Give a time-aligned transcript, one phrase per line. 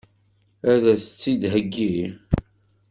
[0.71, 1.95] Ad as-tt-id-theggi?